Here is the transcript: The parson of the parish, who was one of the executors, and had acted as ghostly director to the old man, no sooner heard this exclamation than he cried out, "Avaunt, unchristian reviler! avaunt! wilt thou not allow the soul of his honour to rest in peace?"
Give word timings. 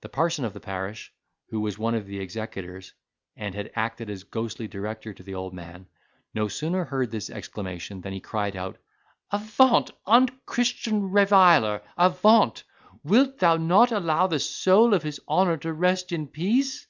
The 0.00 0.08
parson 0.08 0.46
of 0.46 0.54
the 0.54 0.58
parish, 0.60 1.12
who 1.50 1.60
was 1.60 1.76
one 1.78 1.94
of 1.94 2.06
the 2.06 2.18
executors, 2.18 2.94
and 3.36 3.54
had 3.54 3.70
acted 3.76 4.08
as 4.08 4.24
ghostly 4.24 4.66
director 4.66 5.12
to 5.12 5.22
the 5.22 5.34
old 5.34 5.52
man, 5.52 5.86
no 6.32 6.48
sooner 6.48 6.84
heard 6.86 7.10
this 7.10 7.28
exclamation 7.28 8.00
than 8.00 8.14
he 8.14 8.20
cried 8.20 8.56
out, 8.56 8.78
"Avaunt, 9.30 9.90
unchristian 10.06 11.10
reviler! 11.10 11.82
avaunt! 11.98 12.62
wilt 13.04 13.40
thou 13.40 13.58
not 13.58 13.92
allow 13.92 14.26
the 14.26 14.38
soul 14.38 14.94
of 14.94 15.02
his 15.02 15.20
honour 15.28 15.58
to 15.58 15.74
rest 15.74 16.10
in 16.10 16.28
peace?" 16.28 16.86